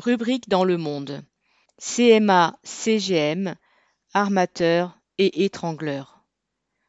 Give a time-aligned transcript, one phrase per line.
[0.00, 1.22] Rubrique dans le monde.
[1.76, 3.54] CMA, CGM,
[4.14, 6.24] armateur et étrangleur.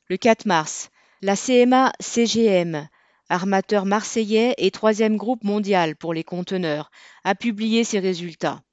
[0.07, 0.91] Le 4 mars,
[1.21, 2.87] la CMA CGM,
[3.27, 6.89] armateur marseillais et troisième groupe mondial pour les conteneurs,
[7.25, 8.63] a publié ses résultats.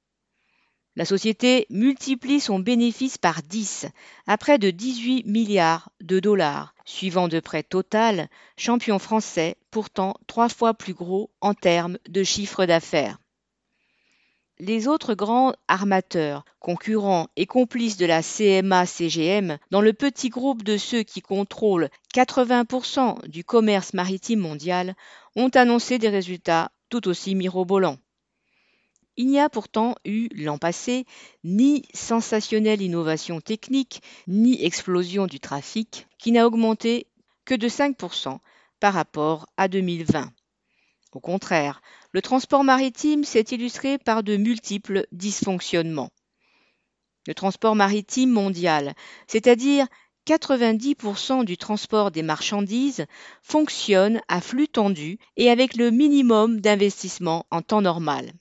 [0.95, 3.87] La société multiplie son bénéfice par 10
[4.25, 10.47] à près de 18 milliards de dollars, suivant de près Total, champion français, pourtant trois
[10.47, 13.19] fois plus gros en termes de chiffre d'affaires.
[14.61, 20.75] Les autres grands armateurs, concurrents et complices de la CMA-CGM, dans le petit groupe de
[20.75, 24.95] ceux qui contrôlent 80% du commerce maritime mondial,
[25.37, 27.99] ont annoncé des résultats tout aussi mirobolants.
[29.15, 31.05] Il n'y a pourtant eu l'an passé
[31.45, 37.07] ni sensationnelle innovation technique, ni explosion du trafic, qui n'a augmenté
[37.45, 38.39] que de 5%
[38.81, 40.33] par rapport à 2020.
[41.11, 46.11] Au contraire, le transport maritime s'est illustré par de multiples dysfonctionnements.
[47.27, 48.93] Le transport maritime mondial,
[49.27, 49.87] c'est-à-dire
[50.27, 53.05] 90% du transport des marchandises,
[53.41, 58.31] fonctionne à flux tendu et avec le minimum d'investissement en temps normal.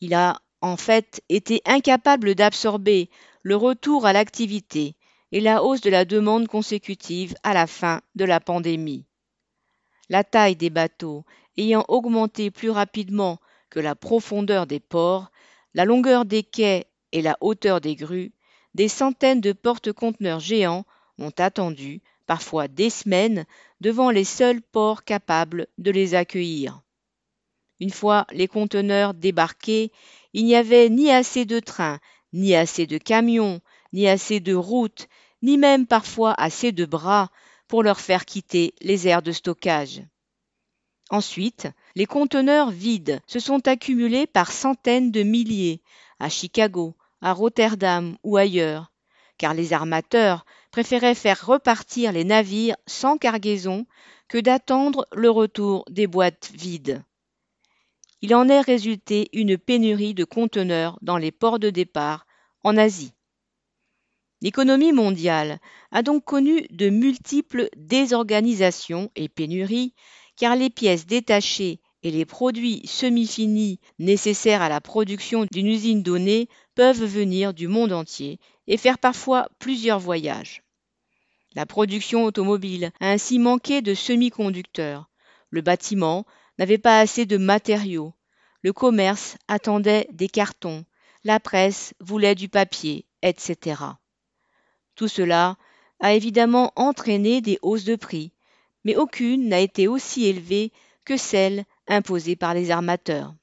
[0.00, 3.08] Il a en fait été incapable d'absorber
[3.42, 4.96] le retour à l'activité
[5.32, 9.06] et la hausse de la demande consécutive à la fin de la pandémie.
[10.10, 11.24] La taille des bateaux
[11.56, 13.38] ayant augmenté plus rapidement
[13.70, 15.30] que la profondeur des ports,
[15.72, 18.32] la longueur des quais et la hauteur des grues,
[18.74, 20.84] des centaines de porte-conteneurs géants
[21.18, 23.46] ont attendu, parfois des semaines,
[23.80, 26.82] devant les seuls ports capables de les accueillir.
[27.78, 29.92] Une fois les conteneurs débarqués,
[30.32, 32.00] il n'y avait ni assez de trains,
[32.32, 33.60] ni assez de camions,
[33.92, 35.08] ni assez de routes,
[35.42, 37.30] ni même parfois assez de bras
[37.70, 40.02] pour leur faire quitter les aires de stockage.
[41.08, 45.80] Ensuite, les conteneurs vides se sont accumulés par centaines de milliers
[46.18, 48.92] à Chicago, à Rotterdam ou ailleurs,
[49.38, 53.86] car les armateurs préféraient faire repartir les navires sans cargaison
[54.28, 57.02] que d'attendre le retour des boîtes vides
[58.22, 62.26] il en est résulté une pénurie de conteneurs dans les ports de départ
[62.62, 63.14] en Asie.
[64.42, 65.58] L'économie mondiale
[65.90, 69.94] a donc connu de multiples désorganisations et pénuries,
[70.36, 76.48] car les pièces détachées et les produits semi-finis nécessaires à la production d'une usine donnée
[76.74, 80.62] peuvent venir du monde entier et faire parfois plusieurs voyages.
[81.54, 85.10] La production automobile a ainsi manqué de semi-conducteurs.
[85.50, 86.24] Le bâtiment
[86.58, 88.14] n'avait pas assez de matériaux.
[88.62, 90.84] Le commerce attendait des cartons,
[91.24, 93.76] la presse voulait du papier, etc.
[95.00, 95.56] Tout cela
[96.00, 98.32] a évidemment entraîné des hausses de prix,
[98.84, 100.72] mais aucune n'a été aussi élevée
[101.06, 103.34] que celle imposée par les armateurs.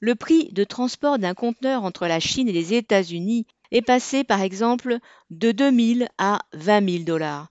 [0.00, 4.42] Le prix de transport d'un conteneur entre la Chine et les États-Unis est passé par
[4.42, 4.98] exemple
[5.30, 7.48] de 2 000 à 20 000 dollars,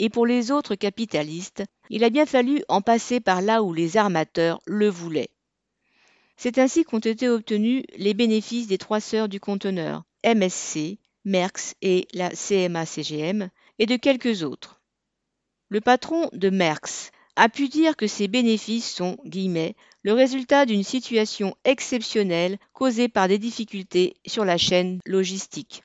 [0.00, 3.96] et pour les autres capitalistes, il a bien fallu en passer par là où les
[3.96, 5.30] armateurs le voulaient.
[6.36, 12.08] C'est ainsi qu'ont été obtenus les bénéfices des trois sœurs du conteneur, MSC, Merckx et
[12.12, 14.80] la CMA-CGM, et de quelques autres.
[15.68, 20.82] Le patron de Merckx a pu dire que ces bénéfices sont, guillemets, le résultat d'une
[20.82, 25.82] situation exceptionnelle causée par des difficultés sur la chaîne logistique.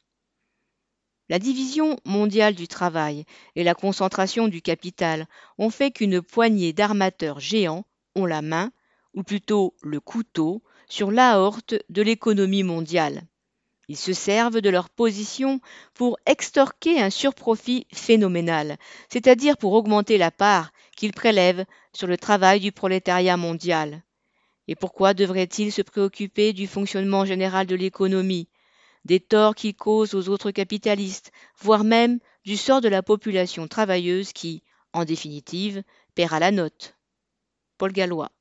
[1.30, 5.28] La division mondiale du travail et la concentration du capital
[5.58, 8.72] ont fait qu'une poignée d'armateurs géants ont la main,
[9.14, 13.24] ou plutôt le couteau, sur l'aorte de l'économie mondiale.
[13.90, 15.62] Ils se servent de leur position
[15.94, 18.78] pour extorquer un surprofit phénoménal,
[19.09, 24.03] c'est-à-dire pour augmenter la part qu'ils prélèvent sur le travail du prolétariat mondial.
[24.68, 28.50] Et pourquoi devraient-ils se préoccuper du fonctionnement général de l'économie
[29.06, 34.34] des torts qu'il cause aux autres capitalistes, voire même du sort de la population travailleuse
[34.34, 35.81] qui, en définitive,
[36.14, 36.97] paiera la note?
[37.78, 38.31] Paul Gallois